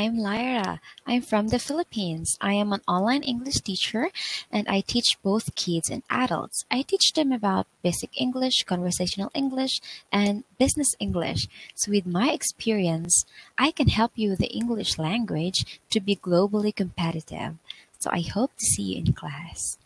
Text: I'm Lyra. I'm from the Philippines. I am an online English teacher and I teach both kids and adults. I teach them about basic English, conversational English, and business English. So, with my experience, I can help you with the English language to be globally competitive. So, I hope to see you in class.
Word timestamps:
I'm 0.00 0.16
Lyra. 0.16 0.80
I'm 1.06 1.20
from 1.20 1.48
the 1.48 1.58
Philippines. 1.58 2.38
I 2.40 2.54
am 2.54 2.72
an 2.72 2.80
online 2.88 3.22
English 3.22 3.60
teacher 3.60 4.08
and 4.50 4.66
I 4.66 4.80
teach 4.80 5.18
both 5.22 5.54
kids 5.54 5.90
and 5.90 6.02
adults. 6.08 6.64
I 6.70 6.80
teach 6.80 7.12
them 7.12 7.32
about 7.32 7.66
basic 7.82 8.18
English, 8.18 8.64
conversational 8.64 9.30
English, 9.34 9.82
and 10.10 10.44
business 10.58 10.96
English. 11.00 11.48
So, 11.74 11.90
with 11.90 12.06
my 12.06 12.30
experience, 12.30 13.26
I 13.58 13.72
can 13.72 13.88
help 13.88 14.12
you 14.14 14.30
with 14.30 14.38
the 14.38 14.56
English 14.56 14.96
language 14.96 15.66
to 15.90 16.00
be 16.00 16.16
globally 16.16 16.74
competitive. 16.74 17.56
So, 17.98 18.08
I 18.10 18.22
hope 18.22 18.56
to 18.56 18.64
see 18.64 18.94
you 18.94 19.04
in 19.04 19.12
class. 19.12 19.76